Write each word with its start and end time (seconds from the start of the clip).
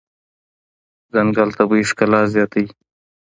ځنګل 1.13 1.49
طبیعي 1.57 1.83
ښکلا 1.89 2.21
زیاتوي. 2.33 2.67